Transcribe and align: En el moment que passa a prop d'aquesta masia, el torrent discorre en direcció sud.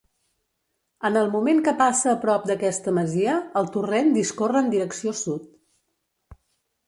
En 1.09 1.17
el 1.19 1.27
moment 1.33 1.59
que 1.67 1.73
passa 1.81 2.07
a 2.13 2.17
prop 2.23 2.47
d'aquesta 2.51 2.93
masia, 2.99 3.35
el 3.61 3.69
torrent 3.75 4.09
discorre 4.15 4.63
en 4.65 4.71
direcció 4.77 5.13
sud. 5.19 5.47